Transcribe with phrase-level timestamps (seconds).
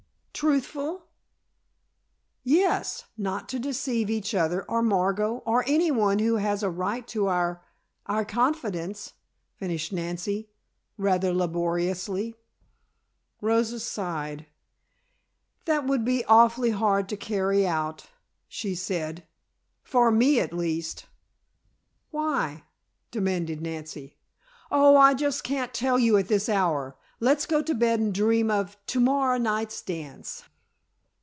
[0.33, 1.05] "Truthful?"
[2.43, 3.03] "Yes.
[3.15, 7.63] Not to deceive each other or Margot or anyone who has a right to our
[8.07, 9.13] our confidence,"
[9.53, 10.49] finished Nancy,
[10.97, 12.37] rather laboriously.
[13.39, 14.47] Rosa sighed.
[15.65, 18.07] "That would be awfully hard to carry out,"
[18.47, 19.27] she said.
[19.83, 21.05] "For me, at least."
[22.09, 22.63] "Why?"
[23.11, 24.17] demanded Nancy.
[24.71, 26.95] "Oh, I just can't tell you at this hour.
[27.23, 30.41] Let's go to bed and dream of to morrow night's dance."